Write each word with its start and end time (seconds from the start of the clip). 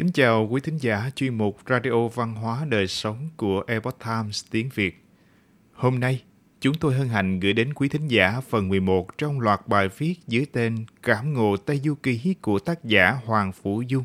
Kính 0.00 0.12
chào 0.12 0.48
quý 0.50 0.60
thính 0.60 0.76
giả 0.76 1.10
chuyên 1.16 1.34
mục 1.34 1.58
Radio 1.68 2.08
Văn 2.08 2.34
hóa 2.34 2.64
Đời 2.68 2.86
Sống 2.86 3.28
của 3.36 3.64
Epoch 3.66 3.98
Times 4.04 4.44
tiếng 4.50 4.68
Việt. 4.74 5.04
Hôm 5.72 6.00
nay, 6.00 6.22
chúng 6.60 6.74
tôi 6.74 6.94
hân 6.94 7.08
hạnh 7.08 7.40
gửi 7.40 7.52
đến 7.52 7.74
quý 7.74 7.88
thính 7.88 8.08
giả 8.08 8.40
phần 8.48 8.68
11 8.68 9.18
trong 9.18 9.40
loạt 9.40 9.68
bài 9.68 9.88
viết 9.98 10.14
dưới 10.26 10.46
tên 10.52 10.84
Cảm 11.02 11.32
ngộ 11.32 11.56
Tây 11.56 11.80
Du 11.84 11.94
Ký 11.94 12.34
của 12.40 12.58
tác 12.58 12.84
giả 12.84 13.10
Hoàng 13.24 13.52
Phủ 13.52 13.82
Dung. 13.82 14.04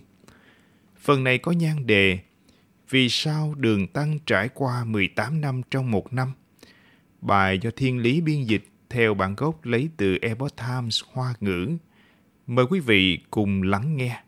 Phần 0.97 1.23
này 1.23 1.37
có 1.37 1.51
nhan 1.51 1.87
đề 1.87 2.19
Vì 2.89 3.09
sao 3.09 3.55
đường 3.57 3.87
tăng 3.87 4.19
trải 4.25 4.49
qua 4.53 4.83
18 4.83 5.41
năm 5.41 5.61
trong 5.71 5.91
một 5.91 6.13
năm? 6.13 6.31
Bài 7.21 7.59
do 7.61 7.69
Thiên 7.75 7.97
Lý 7.97 8.21
biên 8.21 8.43
dịch 8.43 8.65
theo 8.89 9.13
bản 9.13 9.35
gốc 9.35 9.65
lấy 9.65 9.89
từ 9.97 10.17
Epoch 10.21 10.55
Times 10.55 11.03
Hoa 11.13 11.33
ngữ. 11.39 11.77
Mời 12.47 12.65
quý 12.69 12.79
vị 12.79 13.19
cùng 13.31 13.63
lắng 13.63 13.97
nghe. 13.97 14.24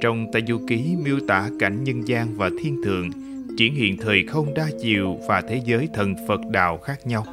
Trong 0.00 0.26
Tây 0.32 0.42
Du 0.48 0.60
Ký 0.66 0.96
miêu 1.04 1.18
tả 1.28 1.48
cảnh 1.58 1.84
nhân 1.84 2.08
gian 2.08 2.34
và 2.36 2.50
thiên 2.62 2.82
thượng, 2.84 3.10
triển 3.58 3.74
hiện 3.74 3.96
thời 3.96 4.24
không 4.26 4.54
đa 4.54 4.66
chiều 4.82 5.18
và 5.28 5.40
thế 5.40 5.60
giới 5.64 5.88
thần 5.94 6.14
Phật 6.28 6.40
đạo 6.50 6.78
khác 6.78 7.06
nhau. 7.06 7.24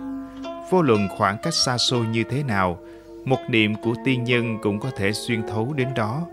Vô 0.71 0.81
luận 0.81 1.07
khoảng 1.17 1.37
cách 1.43 1.53
xa 1.53 1.77
xôi 1.77 2.05
như 2.05 2.23
thế 2.29 2.43
nào, 2.43 2.79
một 3.25 3.39
niệm 3.49 3.75
của 3.83 3.93
tiên 4.05 4.23
nhân 4.23 4.57
cũng 4.61 4.79
có 4.79 4.91
thể 4.97 5.11
xuyên 5.13 5.41
thấu 5.47 5.73
đến 5.73 5.87
đó. 5.95 6.27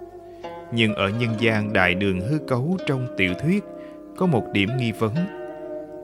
Nhưng 0.73 0.95
ở 0.95 1.09
nhân 1.09 1.30
gian 1.41 1.73
đại 1.73 1.95
đường 1.95 2.20
hư 2.20 2.39
cấu 2.39 2.77
trong 2.87 3.06
tiểu 3.16 3.34
thuyết, 3.42 3.64
có 4.16 4.27
một 4.27 4.45
điểm 4.53 4.69
nghi 4.78 4.92
vấn. 4.92 5.14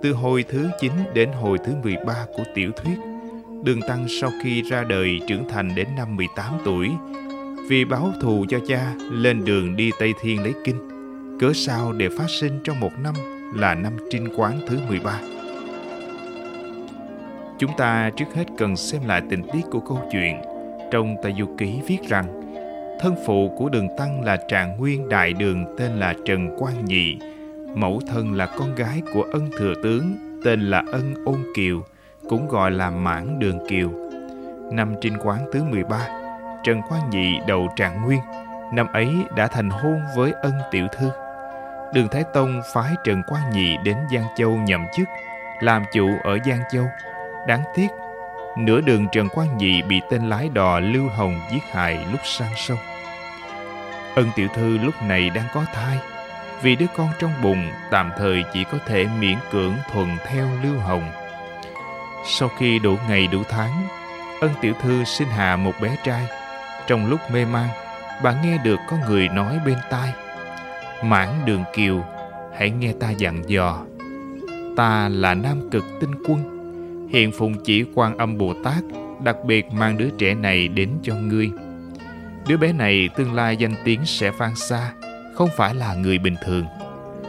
Từ 0.03 0.13
hồi 0.13 0.45
thứ 0.49 0.71
9 0.81 0.93
đến 1.15 1.33
hồi 1.33 1.59
thứ 1.65 1.73
13 1.83 2.27
của 2.37 2.45
tiểu 2.55 2.71
thuyết, 2.77 2.99
Đường 3.65 3.81
Tăng 3.89 4.07
sau 4.09 4.31
khi 4.43 4.63
ra 4.63 4.85
đời 4.85 5.21
trưởng 5.29 5.49
thành 5.49 5.75
đến 5.75 5.89
năm 5.97 6.17
18 6.17 6.55
tuổi, 6.65 6.89
vì 7.71 7.85
báo 7.85 8.13
thù 8.21 8.45
cho 8.49 8.59
cha 8.69 8.95
lên 9.11 9.45
đường 9.45 9.77
đi 9.77 9.91
Tây 9.99 10.15
Thiên 10.21 10.43
lấy 10.43 10.55
kinh, 10.65 10.77
cớ 11.41 11.53
sao 11.55 11.93
để 11.93 12.09
phát 12.09 12.31
sinh 12.41 12.61
trong 12.65 12.81
một 12.81 12.91
năm 13.03 13.15
là 13.55 13.75
năm 13.75 13.93
trinh 14.11 14.29
quán 14.37 14.61
thứ 14.69 14.79
13. 14.89 15.21
Chúng 17.59 17.71
ta 17.79 18.11
trước 18.17 18.25
hết 18.35 18.45
cần 18.59 18.77
xem 18.77 19.03
lại 19.07 19.23
tình 19.31 19.43
tiết 19.53 19.61
của 19.71 19.81
câu 19.81 20.09
chuyện. 20.13 20.41
Trong 20.91 21.17
tài 21.23 21.35
Du 21.39 21.47
Ký 21.59 21.81
viết 21.87 21.99
rằng, 22.09 22.43
thân 23.01 23.15
phụ 23.27 23.55
của 23.59 23.69
đường 23.69 23.89
Tăng 23.99 24.25
là 24.25 24.37
trạng 24.49 24.79
nguyên 24.79 25.09
đại 25.09 25.33
đường 25.33 25.65
tên 25.79 25.91
là 25.91 26.15
Trần 26.25 26.57
Quang 26.59 26.85
Nhị, 26.85 27.17
mẫu 27.75 28.01
thân 28.07 28.35
là 28.35 28.47
con 28.47 28.75
gái 28.75 29.03
của 29.15 29.23
ân 29.23 29.51
thừa 29.59 29.75
tướng 29.83 30.17
tên 30.45 30.61
là 30.61 30.85
ân 30.93 31.15
ôn 31.25 31.39
kiều, 31.57 31.85
cũng 32.29 32.49
gọi 32.49 32.71
là 32.71 32.91
mãn 32.91 33.39
đường 33.39 33.59
kiều. 33.69 33.91
Năm 34.73 34.95
trinh 35.01 35.15
quán 35.25 35.41
thứ 35.53 35.63
13, 35.65 36.09
Trần 36.65 36.83
Quang 36.83 37.11
Nhị 37.11 37.41
đầu 37.47 37.69
trạng 37.77 38.03
nguyên, 38.03 38.21
năm 38.73 38.93
ấy 38.93 39.25
đã 39.37 39.47
thành 39.47 39.71
hôn 39.71 40.03
với 40.17 40.33
ân 40.43 40.53
tiểu 40.71 40.87
thư. 40.99 41.11
Đường 41.95 42.09
Thái 42.09 42.25
Tông 42.35 42.61
phái 42.75 42.93
Trần 43.05 43.23
Quang 43.23 43.51
Nhị 43.51 43.77
đến 43.85 43.97
Giang 44.15 44.27
Châu 44.37 44.51
nhậm 44.51 44.87
chức, 44.97 45.09
làm 45.61 45.85
chủ 45.93 46.11
ở 46.25 46.39
Giang 46.47 46.61
Châu. 46.73 46.85
Đáng 47.47 47.63
tiếc, 47.75 47.89
nửa 48.59 48.81
đường 48.81 49.07
Trần 49.13 49.29
Quang 49.29 49.57
Nhị 49.57 49.83
bị 49.83 50.01
tên 50.11 50.29
lái 50.29 50.49
đò 50.49 50.81
Lưu 50.81 51.09
Hồng 51.09 51.41
giết 51.53 51.63
hại 51.71 51.99
lúc 52.11 52.21
sang 52.25 52.53
sông. 52.57 52.79
Ân 54.15 54.31
tiểu 54.37 54.49
thư 54.55 54.79
lúc 54.79 54.95
này 55.03 55.31
đang 55.31 55.47
có 55.55 55.65
thai, 55.75 55.99
vì 56.63 56.77
đứa 56.77 56.87
con 56.97 57.09
trong 57.19 57.33
bụng 57.43 57.69
tạm 57.91 58.13
thời 58.19 58.45
chỉ 58.53 58.65
có 58.65 58.79
thể 58.87 59.07
miễn 59.21 59.37
cưỡng 59.51 59.75
thuận 59.93 60.17
theo 60.27 60.47
Lưu 60.63 60.79
Hồng. 60.79 61.11
Sau 62.27 62.49
khi 62.59 62.79
đủ 62.79 62.97
ngày 63.09 63.27
đủ 63.27 63.43
tháng, 63.49 63.83
ân 64.41 64.51
tiểu 64.61 64.75
thư 64.83 65.05
sinh 65.05 65.29
hạ 65.29 65.57
một 65.57 65.73
bé 65.81 65.97
trai. 66.05 66.27
Trong 66.91 67.07
lúc 67.07 67.21
mê 67.33 67.45
man, 67.45 67.69
bà 68.23 68.43
nghe 68.43 68.59
được 68.65 68.81
có 68.89 68.97
người 69.09 69.29
nói 69.29 69.61
bên 69.67 69.79
tai. 69.91 70.13
Mãn 71.05 71.29
đường 71.47 71.65
kiều, 71.75 72.05
hãy 72.59 72.71
nghe 72.71 72.93
ta 73.01 73.11
dặn 73.11 73.43
dò. 73.47 73.85
Ta 74.77 75.09
là 75.09 75.35
Nam 75.35 75.71
Cực 75.71 75.85
Tinh 76.01 76.11
Quân. 76.29 76.41
Hiện 77.13 77.33
phụng 77.33 77.55
chỉ 77.65 77.85
quan 77.95 78.19
âm 78.19 78.39
Bồ 78.39 78.55
Tát 78.65 78.85
đặc 79.25 79.37
biệt 79.47 79.65
mang 79.73 79.99
đứa 79.99 80.09
trẻ 80.19 80.35
này 80.35 80.69
đến 80.69 80.91
cho 81.03 81.15
ngươi. 81.15 81.51
Đứa 82.49 82.57
bé 82.57 82.73
này 82.73 83.09
tương 83.17 83.35
lai 83.35 83.57
danh 83.57 83.75
tiếng 83.85 84.01
sẽ 84.05 84.31
vang 84.31 84.57
xa, 84.57 84.93
không 85.35 85.49
phải 85.57 85.75
là 85.75 85.95
người 85.95 86.19
bình 86.19 86.37
thường. 86.45 86.65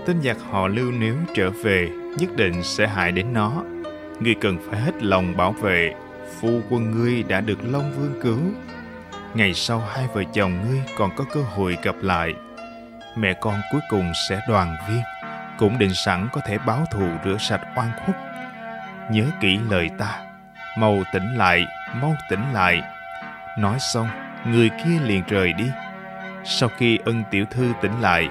Tên 0.05 0.21
giặc 0.23 0.37
họ 0.49 0.67
lưu 0.67 0.91
nếu 0.99 1.15
trở 1.35 1.49
về 1.49 1.89
nhất 2.19 2.29
định 2.35 2.63
sẽ 2.63 2.87
hại 2.87 3.11
đến 3.11 3.33
nó. 3.33 3.63
Ngươi 4.19 4.35
cần 4.41 4.57
phải 4.69 4.81
hết 4.81 5.03
lòng 5.03 5.37
bảo 5.37 5.51
vệ. 5.51 5.93
Phu 6.39 6.59
quân 6.69 6.91
ngươi 6.91 7.23
đã 7.23 7.41
được 7.41 7.59
Long 7.71 7.91
Vương 7.97 8.21
cứu. 8.21 8.39
Ngày 9.33 9.53
sau 9.53 9.79
hai 9.79 10.07
vợ 10.13 10.23
chồng 10.33 10.61
ngươi 10.61 10.81
còn 10.97 11.15
có 11.15 11.25
cơ 11.33 11.41
hội 11.41 11.77
gặp 11.83 11.95
lại. 12.01 12.33
Mẹ 13.15 13.33
con 13.33 13.61
cuối 13.71 13.81
cùng 13.89 14.11
sẽ 14.29 14.41
đoàn 14.47 14.75
viên, 14.89 15.01
cũng 15.57 15.77
định 15.79 15.93
sẵn 15.93 16.27
có 16.33 16.41
thể 16.45 16.57
báo 16.57 16.85
thù 16.91 17.07
rửa 17.25 17.37
sạch 17.39 17.61
oan 17.75 17.91
khuất. 18.05 18.17
Nhớ 19.11 19.25
kỹ 19.41 19.59
lời 19.69 19.89
ta, 19.97 20.19
mau 20.77 21.03
tỉnh 21.13 21.35
lại, 21.35 21.65
mau 22.01 22.15
tỉnh 22.29 22.53
lại. 22.53 22.81
Nói 23.59 23.79
xong, 23.79 24.07
người 24.45 24.69
kia 24.69 24.99
liền 25.03 25.23
rời 25.27 25.53
đi. 25.53 25.71
Sau 26.43 26.69
khi 26.77 26.99
ân 27.05 27.23
tiểu 27.31 27.45
thư 27.51 27.73
tỉnh 27.81 28.01
lại, 28.01 28.29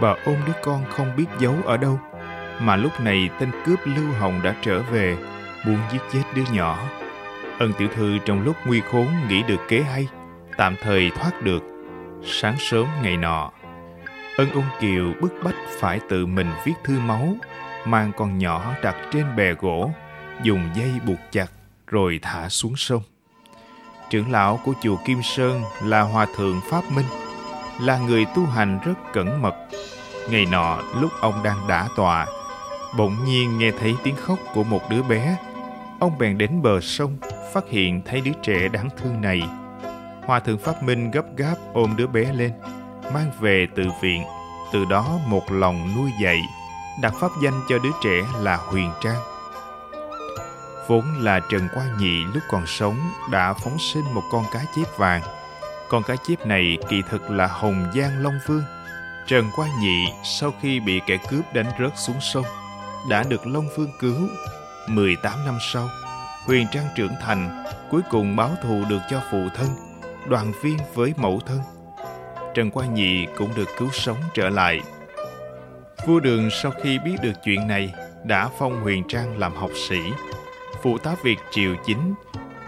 bà 0.00 0.14
ôm 0.24 0.36
đứa 0.46 0.52
con 0.62 0.84
không 0.90 1.16
biết 1.16 1.26
giấu 1.38 1.54
ở 1.64 1.76
đâu. 1.76 2.00
Mà 2.60 2.76
lúc 2.76 3.00
này 3.00 3.30
tên 3.38 3.50
cướp 3.66 3.78
Lưu 3.84 4.12
Hồng 4.18 4.40
đã 4.42 4.54
trở 4.62 4.82
về, 4.82 5.16
muốn 5.64 5.78
giết 5.92 6.02
chết 6.12 6.22
đứa 6.34 6.44
nhỏ. 6.52 6.78
Ân 7.58 7.72
tiểu 7.78 7.88
thư 7.96 8.18
trong 8.24 8.42
lúc 8.42 8.56
nguy 8.66 8.80
khốn 8.80 9.06
nghĩ 9.28 9.42
được 9.42 9.60
kế 9.68 9.82
hay, 9.82 10.08
tạm 10.60 10.76
thời 10.82 11.10
thoát 11.10 11.42
được. 11.42 11.62
Sáng 12.24 12.56
sớm 12.58 12.86
ngày 13.02 13.16
nọ, 13.16 13.50
Ân 14.36 14.50
ung 14.50 14.64
kiều 14.80 15.12
bức 15.20 15.32
bách 15.44 15.54
phải 15.80 16.00
tự 16.08 16.26
mình 16.26 16.46
viết 16.64 16.72
thư 16.84 16.98
máu, 16.98 17.36
mang 17.86 18.12
con 18.16 18.38
nhỏ 18.38 18.74
đặt 18.82 18.96
trên 19.12 19.36
bè 19.36 19.52
gỗ, 19.52 19.90
dùng 20.42 20.68
dây 20.74 20.90
buộc 21.06 21.18
chặt 21.30 21.46
rồi 21.86 22.18
thả 22.22 22.48
xuống 22.48 22.76
sông. 22.76 23.02
Trưởng 24.10 24.30
lão 24.30 24.60
của 24.64 24.72
chùa 24.82 24.96
Kim 25.04 25.22
Sơn 25.22 25.62
là 25.84 26.00
Hòa 26.00 26.26
Thượng 26.36 26.60
Pháp 26.70 26.84
Minh, 26.90 27.06
là 27.80 27.98
người 27.98 28.26
tu 28.34 28.46
hành 28.46 28.78
rất 28.84 28.94
cẩn 29.12 29.42
mật. 29.42 29.54
Ngày 30.30 30.46
nọ 30.46 30.78
lúc 31.00 31.10
ông 31.20 31.42
đang 31.44 31.68
đả 31.68 31.88
tọa, 31.96 32.26
bỗng 32.98 33.16
nhiên 33.24 33.58
nghe 33.58 33.70
thấy 33.70 33.96
tiếng 34.04 34.16
khóc 34.16 34.38
của 34.54 34.64
một 34.64 34.90
đứa 34.90 35.02
bé. 35.02 35.36
Ông 36.00 36.18
bèn 36.18 36.38
đến 36.38 36.62
bờ 36.62 36.80
sông, 36.80 37.18
phát 37.54 37.64
hiện 37.68 38.02
thấy 38.06 38.20
đứa 38.20 38.32
trẻ 38.42 38.68
đáng 38.68 38.88
thương 38.96 39.20
này. 39.20 39.42
Hòa 40.30 40.40
Thượng 40.40 40.58
Pháp 40.58 40.82
Minh 40.82 41.10
gấp 41.10 41.36
gáp 41.36 41.54
ôm 41.74 41.96
đứa 41.96 42.06
bé 42.06 42.32
lên, 42.32 42.52
mang 43.14 43.30
về 43.40 43.66
từ 43.76 43.84
viện, 44.02 44.24
từ 44.72 44.84
đó 44.84 45.18
một 45.26 45.52
lòng 45.52 45.94
nuôi 45.96 46.10
dạy, 46.22 46.40
đặt 47.02 47.14
pháp 47.20 47.30
danh 47.42 47.60
cho 47.68 47.78
đứa 47.78 47.90
trẻ 48.04 48.22
là 48.40 48.56
Huyền 48.56 48.90
Trang. 49.02 49.20
Vốn 50.88 51.04
là 51.18 51.40
Trần 51.50 51.68
Quang 51.74 51.98
Nhị 51.98 52.24
lúc 52.24 52.42
còn 52.48 52.66
sống 52.66 53.10
đã 53.30 53.52
phóng 53.52 53.78
sinh 53.78 54.04
một 54.14 54.22
con 54.32 54.44
cá 54.52 54.62
chép 54.76 54.96
vàng. 54.96 55.22
Con 55.88 56.02
cá 56.02 56.16
chép 56.16 56.46
này 56.46 56.78
kỳ 56.88 57.02
thực 57.10 57.30
là 57.30 57.46
Hồng 57.46 57.92
Giang 57.94 58.22
Long 58.22 58.38
Vương. 58.46 58.64
Trần 59.26 59.50
Quang 59.56 59.80
Nhị 59.80 60.12
sau 60.24 60.52
khi 60.62 60.80
bị 60.80 61.00
kẻ 61.06 61.18
cướp 61.30 61.54
đánh 61.54 61.70
rớt 61.78 61.92
xuống 61.96 62.20
sông, 62.20 62.46
đã 63.08 63.24
được 63.28 63.46
Long 63.46 63.68
Vương 63.76 63.92
cứu. 64.00 64.28
18 64.88 65.44
năm 65.46 65.58
sau, 65.72 65.88
Huyền 66.46 66.66
Trang 66.72 66.86
trưởng 66.96 67.14
thành, 67.22 67.64
cuối 67.90 68.02
cùng 68.10 68.36
báo 68.36 68.50
thù 68.62 68.84
được 68.88 69.00
cho 69.10 69.22
phụ 69.30 69.48
thân, 69.54 69.89
đoàn 70.28 70.52
viên 70.62 70.76
với 70.94 71.14
mẫu 71.16 71.40
thân. 71.46 71.60
Trần 72.54 72.70
Quang 72.70 72.94
Nhị 72.94 73.26
cũng 73.36 73.50
được 73.56 73.68
cứu 73.78 73.88
sống 73.92 74.16
trở 74.34 74.48
lại. 74.48 74.80
Vua 76.06 76.20
Đường 76.20 76.48
sau 76.50 76.72
khi 76.82 76.98
biết 76.98 77.16
được 77.22 77.32
chuyện 77.44 77.68
này 77.68 77.92
đã 78.24 78.48
phong 78.58 78.82
Huyền 78.82 79.04
Trang 79.08 79.38
làm 79.38 79.54
học 79.54 79.70
sĩ. 79.88 80.00
Phụ 80.82 80.98
tá 80.98 81.14
việc 81.22 81.38
triều 81.50 81.74
chính, 81.86 82.14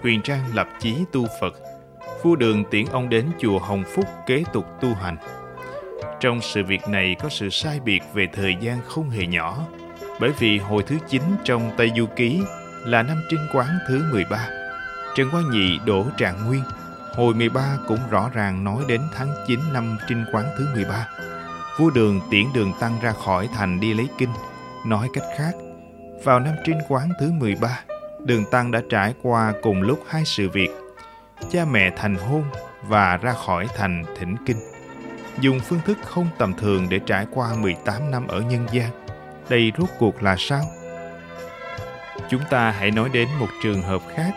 Huyền 0.02 0.22
Trang 0.22 0.44
lập 0.54 0.68
chí 0.80 0.96
tu 1.12 1.26
Phật. 1.40 1.54
Vua 2.22 2.36
Đường 2.36 2.64
tiễn 2.70 2.86
ông 2.92 3.08
đến 3.08 3.26
chùa 3.38 3.58
Hồng 3.58 3.84
Phúc 3.94 4.04
kế 4.26 4.44
tục 4.52 4.66
tu 4.80 4.94
hành. 4.94 5.16
Trong 6.20 6.40
sự 6.40 6.64
việc 6.64 6.88
này 6.88 7.16
có 7.22 7.28
sự 7.28 7.48
sai 7.50 7.80
biệt 7.80 8.00
về 8.14 8.28
thời 8.32 8.56
gian 8.60 8.78
không 8.86 9.10
hề 9.10 9.26
nhỏ, 9.26 9.66
bởi 10.20 10.30
vì 10.38 10.58
hồi 10.58 10.82
thứ 10.82 10.96
9 11.08 11.22
trong 11.44 11.70
Tây 11.76 11.90
Du 11.96 12.06
Ký 12.16 12.40
là 12.84 13.02
năm 13.02 13.16
trinh 13.30 13.46
quán 13.54 13.68
thứ 13.88 14.04
13. 14.12 14.48
Trần 15.14 15.30
Quang 15.30 15.50
Nhị 15.50 15.78
đổ 15.86 16.06
trạng 16.16 16.46
nguyên, 16.46 16.62
Hồi 17.16 17.34
13 17.34 17.78
cũng 17.88 17.98
rõ 18.10 18.30
ràng 18.32 18.64
nói 18.64 18.84
đến 18.88 19.00
tháng 19.14 19.28
9 19.46 19.60
năm 19.72 19.98
trinh 20.08 20.24
quán 20.32 20.44
thứ 20.58 20.68
13. 20.74 21.08
Vua 21.78 21.90
Đường 21.90 22.20
tiễn 22.30 22.52
Đường 22.54 22.72
Tăng 22.80 22.98
ra 23.02 23.12
khỏi 23.12 23.48
thành 23.54 23.80
đi 23.80 23.94
lấy 23.94 24.08
kinh. 24.18 24.28
Nói 24.86 25.08
cách 25.12 25.24
khác, 25.38 25.52
vào 26.24 26.40
năm 26.40 26.54
trinh 26.64 26.78
quán 26.88 27.08
thứ 27.20 27.32
13, 27.32 27.80
Đường 28.24 28.44
Tăng 28.50 28.70
đã 28.70 28.82
trải 28.90 29.14
qua 29.22 29.52
cùng 29.62 29.82
lúc 29.82 30.02
hai 30.08 30.24
sự 30.24 30.48
việc. 30.48 30.70
Cha 31.50 31.64
mẹ 31.64 31.90
thành 31.96 32.16
hôn 32.16 32.44
và 32.88 33.16
ra 33.16 33.32
khỏi 33.32 33.68
thành 33.76 34.04
thỉnh 34.18 34.36
kinh. 34.46 34.58
Dùng 35.40 35.60
phương 35.60 35.80
thức 35.84 35.98
không 36.04 36.28
tầm 36.38 36.54
thường 36.54 36.86
để 36.90 37.00
trải 37.06 37.26
qua 37.30 37.54
18 37.60 38.10
năm 38.10 38.26
ở 38.26 38.40
nhân 38.40 38.66
gian. 38.72 38.90
Đây 39.48 39.72
rốt 39.78 39.88
cuộc 39.98 40.22
là 40.22 40.36
sao? 40.38 40.62
Chúng 42.30 42.42
ta 42.50 42.70
hãy 42.70 42.90
nói 42.90 43.08
đến 43.08 43.28
một 43.38 43.48
trường 43.62 43.82
hợp 43.82 44.02
khác 44.16 44.32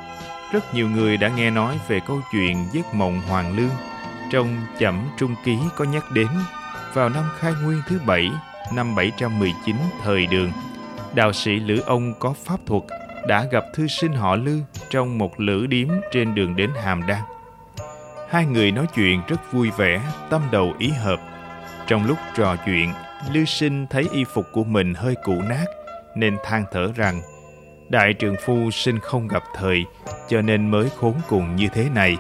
rất 0.55 0.73
nhiều 0.73 0.89
người 0.89 1.17
đã 1.17 1.29
nghe 1.29 1.49
nói 1.49 1.79
về 1.87 1.99
câu 2.07 2.21
chuyện 2.31 2.65
giấc 2.73 2.93
mộng 2.93 3.21
hoàng 3.21 3.57
lương 3.57 3.69
Trong 4.31 4.47
chẩm 4.79 5.09
trung 5.17 5.35
ký 5.45 5.57
có 5.75 5.85
nhắc 5.85 6.11
đến, 6.11 6.27
vào 6.93 7.09
năm 7.09 7.23
khai 7.39 7.53
nguyên 7.63 7.81
thứ 7.87 7.99
bảy, 8.05 8.29
năm 8.73 8.95
719 8.95 9.75
thời 10.03 10.25
đường, 10.25 10.51
đạo 11.15 11.33
sĩ 11.33 11.51
Lữ 11.51 11.81
Ông 11.85 12.13
có 12.19 12.33
pháp 12.45 12.57
thuật 12.65 12.83
đã 13.27 13.45
gặp 13.51 13.63
thư 13.73 13.87
sinh 13.87 14.13
họ 14.13 14.35
Lư 14.35 14.61
trong 14.89 15.17
một 15.17 15.39
lữ 15.39 15.65
điếm 15.67 15.87
trên 16.11 16.35
đường 16.35 16.55
đến 16.55 16.69
Hàm 16.83 17.07
Đan. 17.07 17.21
Hai 18.29 18.45
người 18.45 18.71
nói 18.71 18.85
chuyện 18.95 19.21
rất 19.27 19.51
vui 19.51 19.71
vẻ, 19.77 20.01
tâm 20.29 20.41
đầu 20.51 20.73
ý 20.79 20.89
hợp. 20.89 21.19
Trong 21.87 22.05
lúc 22.05 22.17
trò 22.35 22.55
chuyện, 22.65 22.93
Lư 23.33 23.45
Sinh 23.45 23.87
thấy 23.87 24.07
y 24.11 24.23
phục 24.23 24.45
của 24.51 24.63
mình 24.63 24.93
hơi 24.93 25.15
cũ 25.23 25.41
nát, 25.49 25.65
nên 26.15 26.37
than 26.43 26.65
thở 26.71 26.91
rằng 26.95 27.21
Đại 27.89 28.13
trường 28.13 28.35
phu 28.45 28.71
sinh 28.71 28.99
không 28.99 29.27
gặp 29.27 29.43
thời, 29.55 29.85
cho 30.27 30.41
nên 30.41 30.71
mới 30.71 30.89
khốn 30.99 31.13
cùng 31.27 31.55
như 31.55 31.67
thế 31.73 31.89
này. 31.95 32.17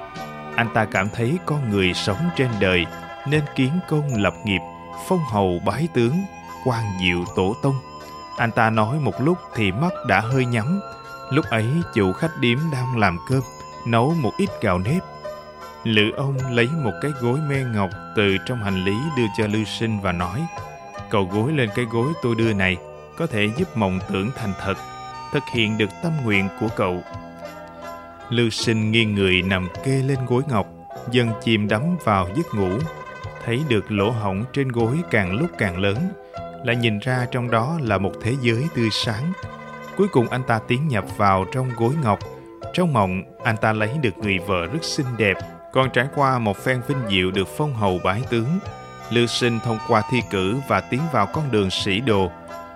Anh 0.55 0.67
ta 0.73 0.85
cảm 0.85 1.07
thấy 1.13 1.37
con 1.45 1.69
người 1.69 1.93
sống 1.93 2.29
trên 2.35 2.49
đời 2.59 2.85
nên 3.27 3.43
kiến 3.55 3.71
công 3.89 4.15
lập 4.15 4.33
nghiệp, 4.45 4.61
phong 5.07 5.23
hầu 5.31 5.59
bái 5.65 5.87
tướng, 5.93 6.23
quan 6.65 6.83
diệu 7.01 7.25
tổ 7.35 7.55
tông. 7.63 7.75
Anh 8.37 8.51
ta 8.51 8.69
nói 8.69 8.99
một 8.99 9.21
lúc 9.21 9.37
thì 9.55 9.71
mắt 9.71 9.93
đã 10.07 10.19
hơi 10.19 10.45
nhắm. 10.45 10.79
Lúc 11.31 11.45
ấy 11.45 11.65
chủ 11.93 12.13
khách 12.13 12.31
điếm 12.39 12.57
đang 12.71 12.97
làm 12.97 13.17
cơm, 13.29 13.41
nấu 13.87 14.13
một 14.21 14.31
ít 14.37 14.49
gạo 14.61 14.79
nếp. 14.79 15.03
Lữ 15.83 16.11
ông 16.17 16.37
lấy 16.51 16.69
một 16.83 16.93
cái 17.01 17.11
gối 17.21 17.39
me 17.49 17.63
ngọc 17.73 17.89
từ 18.15 18.37
trong 18.45 18.57
hành 18.57 18.85
lý 18.85 18.97
đưa 19.17 19.25
cho 19.37 19.47
Lưu 19.47 19.63
Sinh 19.65 19.99
và 19.99 20.11
nói 20.11 20.45
Cậu 21.09 21.29
gối 21.33 21.51
lên 21.51 21.69
cái 21.75 21.85
gối 21.85 22.13
tôi 22.21 22.35
đưa 22.35 22.53
này, 22.53 22.77
có 23.17 23.27
thể 23.27 23.49
giúp 23.57 23.77
mộng 23.77 23.99
tưởng 24.11 24.31
thành 24.35 24.53
thật, 24.61 24.75
thực 25.35 25.43
hiện 25.53 25.77
được 25.77 25.89
tâm 26.03 26.11
nguyện 26.23 26.47
của 26.59 26.67
cậu. 26.75 27.03
Lưu 28.29 28.49
Sinh 28.49 28.91
nghiêng 28.91 29.15
người 29.15 29.41
nằm 29.41 29.67
kê 29.83 29.91
lên 29.91 30.17
gối 30.27 30.43
ngọc, 30.49 30.67
dần 31.11 31.29
chìm 31.43 31.67
đắm 31.67 31.81
vào 32.03 32.29
giấc 32.35 32.45
ngủ. 32.55 32.69
Thấy 33.45 33.61
được 33.69 33.91
lỗ 33.91 34.09
hổng 34.09 34.43
trên 34.53 34.67
gối 34.67 34.97
càng 35.11 35.31
lúc 35.31 35.49
càng 35.57 35.77
lớn, 35.77 35.97
lại 36.63 36.75
nhìn 36.75 36.99
ra 36.99 37.27
trong 37.31 37.51
đó 37.51 37.79
là 37.81 37.97
một 37.97 38.11
thế 38.21 38.33
giới 38.41 38.67
tươi 38.75 38.89
sáng. 38.91 39.31
Cuối 39.97 40.07
cùng 40.07 40.27
anh 40.29 40.43
ta 40.47 40.59
tiến 40.67 40.87
nhập 40.87 41.05
vào 41.17 41.45
trong 41.53 41.69
gối 41.77 41.93
ngọc. 42.03 42.19
Trong 42.73 42.93
mộng, 42.93 43.23
anh 43.43 43.57
ta 43.57 43.73
lấy 43.73 43.89
được 44.01 44.17
người 44.17 44.39
vợ 44.39 44.65
rất 44.65 44.83
xinh 44.83 45.17
đẹp, 45.17 45.37
còn 45.73 45.89
trải 45.89 46.07
qua 46.15 46.39
một 46.39 46.57
phen 46.57 46.81
vinh 46.87 47.09
diệu 47.09 47.31
được 47.31 47.47
phong 47.57 47.73
hầu 47.73 47.99
bái 48.03 48.21
tướng. 48.29 48.59
Lưu 49.09 49.27
Sinh 49.27 49.59
thông 49.59 49.77
qua 49.87 50.01
thi 50.11 50.21
cử 50.29 50.57
và 50.67 50.81
tiến 50.81 51.01
vào 51.11 51.27
con 51.33 51.51
đường 51.51 51.69
sĩ 51.69 51.99
đồ. 51.99 52.31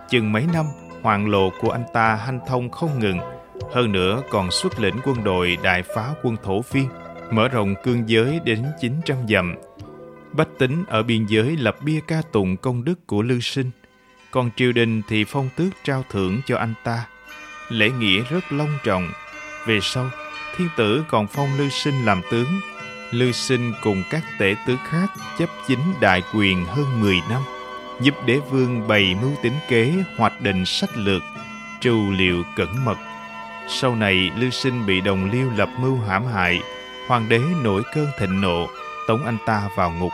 Chừng 0.09 0.31
mấy 0.31 0.45
năm, 0.53 0.65
hoàng 1.01 1.29
lộ 1.29 1.49
của 1.61 1.69
anh 1.69 1.83
ta 1.93 2.15
hanh 2.15 2.39
thông 2.47 2.69
không 2.69 2.99
ngừng. 2.99 3.19
Hơn 3.73 3.91
nữa 3.91 4.21
còn 4.29 4.51
xuất 4.51 4.79
lĩnh 4.79 4.95
quân 5.03 5.23
đội 5.23 5.57
đại 5.63 5.83
phá 5.95 6.09
quân 6.23 6.35
thổ 6.43 6.61
phiên, 6.61 6.89
mở 7.31 7.47
rộng 7.47 7.75
cương 7.83 8.09
giới 8.09 8.39
đến 8.43 8.65
900 8.81 9.17
dặm. 9.29 9.55
Bách 10.31 10.47
tính 10.57 10.83
ở 10.87 11.03
biên 11.03 11.25
giới 11.25 11.57
lập 11.57 11.75
bia 11.81 11.99
ca 12.07 12.21
tụng 12.31 12.57
công 12.57 12.83
đức 12.83 13.07
của 13.07 13.21
Lưu 13.21 13.39
Sinh. 13.39 13.71
Còn 14.31 14.49
triều 14.55 14.71
đình 14.71 15.01
thì 15.07 15.25
phong 15.25 15.49
tước 15.55 15.73
trao 15.83 16.03
thưởng 16.09 16.41
cho 16.45 16.57
anh 16.57 16.73
ta. 16.83 17.05
Lễ 17.69 17.89
nghĩa 17.89 18.23
rất 18.29 18.51
long 18.51 18.77
trọng. 18.83 19.11
Về 19.65 19.79
sau, 19.81 20.09
thiên 20.57 20.67
tử 20.77 21.03
còn 21.09 21.27
phong 21.27 21.49
Lưu 21.57 21.69
Sinh 21.69 22.05
làm 22.05 22.21
tướng. 22.31 22.59
Lưu 23.11 23.31
Sinh 23.31 23.73
cùng 23.83 24.03
các 24.09 24.23
tể 24.39 24.55
tứ 24.67 24.77
khác 24.83 25.07
chấp 25.37 25.49
chính 25.67 25.93
đại 26.01 26.21
quyền 26.35 26.65
hơn 26.65 27.01
10 27.01 27.15
năm 27.29 27.41
giúp 28.01 28.15
đế 28.25 28.37
vương 28.37 28.87
bày 28.87 29.15
mưu 29.21 29.31
tính 29.41 29.53
kế, 29.69 29.93
hoạch 30.17 30.41
định 30.41 30.65
sách 30.65 30.89
lược 30.97 31.21
trù 31.79 32.11
liệu 32.11 32.43
cẩn 32.55 32.85
mật. 32.85 32.97
Sau 33.67 33.95
này, 33.95 34.31
lưu 34.35 34.49
sinh 34.49 34.85
bị 34.85 35.01
đồng 35.01 35.31
liêu 35.31 35.49
lập 35.55 35.69
mưu 35.79 35.97
hãm 36.07 36.25
hại, 36.25 36.61
hoàng 37.07 37.29
đế 37.29 37.39
nổi 37.63 37.83
cơn 37.93 38.07
thịnh 38.19 38.41
nộ, 38.41 38.67
tống 39.07 39.25
anh 39.25 39.37
ta 39.45 39.69
vào 39.75 39.91
ngục. 39.91 40.11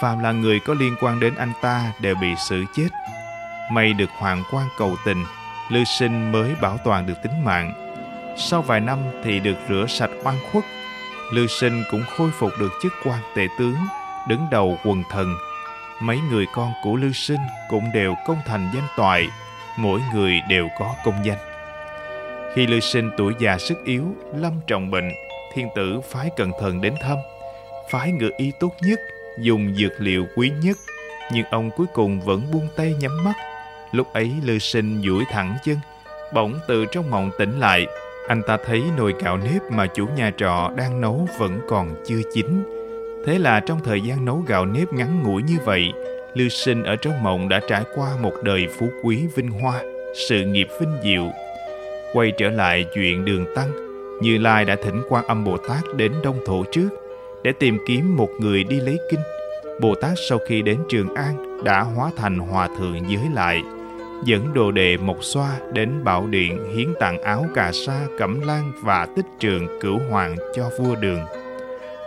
Phàm 0.00 0.18
là 0.18 0.32
người 0.32 0.60
có 0.60 0.74
liên 0.74 0.96
quan 1.00 1.20
đến 1.20 1.34
anh 1.34 1.52
ta 1.60 1.92
đều 2.00 2.14
bị 2.14 2.28
xử 2.48 2.64
chết. 2.74 2.88
May 3.72 3.92
được 3.92 4.10
hoàng 4.18 4.42
quan 4.52 4.68
cầu 4.78 4.96
tình, 5.04 5.24
lưu 5.70 5.84
sinh 5.98 6.32
mới 6.32 6.54
bảo 6.60 6.78
toàn 6.84 7.06
được 7.06 7.14
tính 7.22 7.44
mạng. 7.44 7.72
Sau 8.36 8.62
vài 8.62 8.80
năm 8.80 8.98
thì 9.24 9.40
được 9.40 9.56
rửa 9.68 9.86
sạch 9.88 10.10
oan 10.24 10.36
khuất, 10.52 10.64
lưu 11.32 11.46
sinh 11.46 11.82
cũng 11.90 12.02
khôi 12.16 12.30
phục 12.30 12.52
được 12.58 12.72
chức 12.82 12.92
quan 13.04 13.20
tể 13.36 13.46
tướng, 13.58 13.76
đứng 14.28 14.46
đầu 14.50 14.78
quần 14.84 15.02
thần 15.10 15.36
mấy 16.00 16.18
người 16.30 16.46
con 16.54 16.72
của 16.82 16.96
Lưu 16.96 17.12
Sinh 17.12 17.40
cũng 17.68 17.92
đều 17.94 18.14
công 18.26 18.38
thành 18.46 18.70
danh 18.74 18.86
toại, 18.96 19.28
mỗi 19.76 20.00
người 20.14 20.40
đều 20.48 20.68
có 20.78 20.94
công 21.04 21.24
danh. 21.24 21.38
Khi 22.54 22.66
Lưu 22.66 22.80
Sinh 22.80 23.10
tuổi 23.16 23.34
già 23.38 23.58
sức 23.58 23.78
yếu, 23.84 24.04
lâm 24.34 24.52
trọng 24.66 24.90
bệnh, 24.90 25.10
thiên 25.54 25.68
tử 25.76 26.00
phái 26.10 26.30
cẩn 26.36 26.50
thận 26.60 26.80
đến 26.80 26.94
thăm, 27.02 27.18
phái 27.90 28.12
ngựa 28.12 28.30
y 28.36 28.52
tốt 28.60 28.72
nhất, 28.82 29.00
dùng 29.38 29.74
dược 29.74 29.92
liệu 29.98 30.26
quý 30.36 30.52
nhất, 30.62 30.76
nhưng 31.32 31.46
ông 31.50 31.70
cuối 31.76 31.86
cùng 31.94 32.20
vẫn 32.20 32.42
buông 32.52 32.68
tay 32.76 32.94
nhắm 33.00 33.24
mắt. 33.24 33.34
Lúc 33.92 34.12
ấy 34.12 34.32
Lưu 34.42 34.58
Sinh 34.58 35.02
duỗi 35.04 35.24
thẳng 35.30 35.56
chân, 35.64 35.76
bỗng 36.34 36.58
từ 36.68 36.86
trong 36.92 37.10
mộng 37.10 37.30
tỉnh 37.38 37.60
lại, 37.60 37.86
anh 38.28 38.42
ta 38.46 38.56
thấy 38.66 38.82
nồi 38.96 39.14
gạo 39.22 39.36
nếp 39.36 39.62
mà 39.72 39.86
chủ 39.86 40.06
nhà 40.06 40.32
trọ 40.36 40.70
đang 40.76 41.00
nấu 41.00 41.28
vẫn 41.38 41.60
còn 41.68 41.94
chưa 42.06 42.20
chín 42.34 42.75
Thế 43.26 43.38
là 43.38 43.60
trong 43.60 43.80
thời 43.84 44.00
gian 44.00 44.24
nấu 44.24 44.44
gạo 44.46 44.66
nếp 44.66 44.92
ngắn 44.92 45.22
ngủi 45.22 45.42
như 45.42 45.56
vậy, 45.64 45.92
Lưu 46.34 46.48
Sinh 46.48 46.82
ở 46.82 46.96
trong 46.96 47.22
mộng 47.22 47.48
đã 47.48 47.60
trải 47.68 47.82
qua 47.94 48.08
một 48.22 48.32
đời 48.42 48.66
phú 48.78 48.88
quý 49.02 49.26
vinh 49.34 49.50
hoa, 49.50 49.82
sự 50.28 50.44
nghiệp 50.44 50.68
vinh 50.80 50.96
diệu. 51.04 51.30
Quay 52.12 52.32
trở 52.38 52.48
lại 52.50 52.84
chuyện 52.94 53.24
đường 53.24 53.44
tăng, 53.54 53.70
Như 54.20 54.38
Lai 54.38 54.64
đã 54.64 54.76
thỉnh 54.84 55.02
quan 55.08 55.26
âm 55.26 55.44
Bồ 55.44 55.56
Tát 55.56 55.82
đến 55.96 56.12
Đông 56.22 56.38
Thổ 56.46 56.64
trước 56.72 56.88
để 57.44 57.52
tìm 57.52 57.78
kiếm 57.86 58.16
một 58.16 58.28
người 58.40 58.64
đi 58.64 58.80
lấy 58.80 58.98
kinh. 59.10 59.20
Bồ 59.80 59.94
Tát 59.94 60.12
sau 60.28 60.38
khi 60.48 60.62
đến 60.62 60.78
Trường 60.88 61.14
An 61.14 61.64
đã 61.64 61.80
hóa 61.80 62.10
thành 62.16 62.38
hòa 62.38 62.68
thượng 62.78 63.00
giới 63.08 63.24
lại, 63.34 63.62
dẫn 64.24 64.54
đồ 64.54 64.70
đệ 64.70 64.96
Mộc 64.96 65.24
Xoa 65.24 65.58
đến 65.72 66.04
Bảo 66.04 66.26
Điện 66.26 66.74
hiến 66.74 66.94
tặng 67.00 67.22
áo 67.22 67.46
cà 67.54 67.72
sa, 67.72 68.00
cẩm 68.18 68.40
lan 68.40 68.72
và 68.82 69.06
tích 69.16 69.26
trường 69.40 69.80
cửu 69.80 69.98
hoàng 70.10 70.36
cho 70.54 70.70
vua 70.78 70.94
đường. 70.94 71.20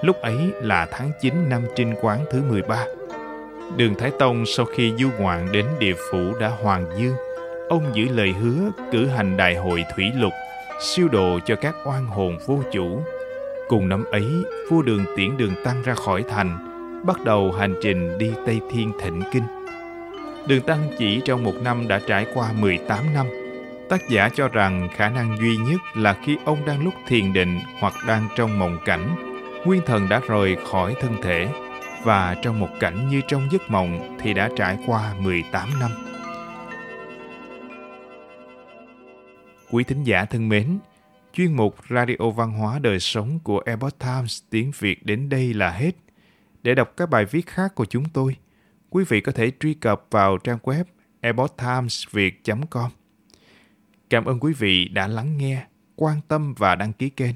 Lúc 0.01 0.21
ấy 0.21 0.53
là 0.61 0.87
tháng 0.91 1.11
9 1.21 1.49
năm 1.49 1.61
trinh 1.75 1.95
quán 2.01 2.25
thứ 2.31 2.41
13. 2.49 2.85
Đường 3.77 3.95
Thái 3.99 4.11
Tông 4.19 4.45
sau 4.45 4.65
khi 4.65 4.93
du 4.99 5.09
ngoạn 5.19 5.51
đến 5.51 5.65
địa 5.79 5.93
phủ 6.11 6.33
đã 6.39 6.47
hoàng 6.47 6.85
dương, 6.97 7.15
ông 7.69 7.83
giữ 7.93 8.05
lời 8.15 8.33
hứa 8.41 8.71
cử 8.91 9.07
hành 9.07 9.37
đại 9.37 9.55
hội 9.55 9.83
thủy 9.95 10.11
lục, 10.15 10.33
siêu 10.81 11.07
độ 11.07 11.39
cho 11.45 11.55
các 11.55 11.75
oan 11.85 12.05
hồn 12.05 12.37
vô 12.45 12.59
chủ. 12.71 13.03
Cùng 13.67 13.89
năm 13.89 14.05
ấy, 14.11 14.27
vua 14.69 14.81
đường 14.81 15.05
tiễn 15.15 15.37
đường 15.37 15.53
tăng 15.63 15.81
ra 15.81 15.93
khỏi 15.93 16.23
thành, 16.29 16.57
bắt 17.05 17.23
đầu 17.23 17.51
hành 17.51 17.75
trình 17.83 18.17
đi 18.17 18.31
Tây 18.45 18.59
Thiên 18.71 18.91
thịnh 19.01 19.21
kinh. 19.33 19.43
Đường 20.47 20.61
Tăng 20.61 20.89
chỉ 20.97 21.21
trong 21.25 21.43
một 21.43 21.55
năm 21.63 21.87
đã 21.87 22.01
trải 22.07 22.25
qua 22.33 22.51
18 22.59 23.13
năm. 23.13 23.25
Tác 23.89 24.09
giả 24.09 24.29
cho 24.35 24.47
rằng 24.47 24.89
khả 24.95 25.09
năng 25.09 25.37
duy 25.37 25.57
nhất 25.57 25.81
là 25.95 26.15
khi 26.25 26.37
ông 26.45 26.65
đang 26.65 26.83
lúc 26.83 26.93
thiền 27.07 27.33
định 27.33 27.59
hoặc 27.79 27.93
đang 28.07 28.27
trong 28.35 28.59
mộng 28.59 28.77
cảnh 28.85 29.28
nguyên 29.65 29.81
thần 29.85 30.09
đã 30.09 30.21
rời 30.27 30.55
khỏi 30.55 30.95
thân 31.01 31.15
thể 31.23 31.47
và 32.03 32.35
trong 32.41 32.59
một 32.59 32.69
cảnh 32.79 33.09
như 33.09 33.21
trong 33.27 33.47
giấc 33.51 33.61
mộng 33.69 34.17
thì 34.19 34.33
đã 34.33 34.49
trải 34.55 34.77
qua 34.85 35.15
18 35.19 35.79
năm. 35.79 35.91
Quý 39.71 39.83
thính 39.83 40.03
giả 40.03 40.25
thân 40.25 40.49
mến, 40.49 40.79
chuyên 41.33 41.53
mục 41.53 41.75
Radio 41.89 42.29
Văn 42.35 42.51
hóa 42.51 42.79
Đời 42.79 42.99
Sống 42.99 43.39
của 43.43 43.61
Epoch 43.65 43.99
Times 43.99 44.41
tiếng 44.49 44.71
Việt 44.79 45.05
đến 45.05 45.29
đây 45.29 45.53
là 45.53 45.71
hết. 45.71 45.91
Để 46.63 46.75
đọc 46.75 46.93
các 46.97 47.09
bài 47.09 47.25
viết 47.25 47.47
khác 47.47 47.75
của 47.75 47.85
chúng 47.85 48.05
tôi, 48.13 48.35
quý 48.89 49.03
vị 49.07 49.21
có 49.21 49.31
thể 49.31 49.51
truy 49.59 49.73
cập 49.73 50.05
vào 50.11 50.37
trang 50.37 50.57
web 50.63 50.83
epochtimesviet.com. 51.21 52.91
Cảm 54.09 54.25
ơn 54.25 54.39
quý 54.39 54.53
vị 54.53 54.87
đã 54.87 55.07
lắng 55.07 55.37
nghe, 55.37 55.65
quan 55.95 56.21
tâm 56.27 56.53
và 56.57 56.75
đăng 56.75 56.93
ký 56.93 57.09
kênh. 57.09 57.35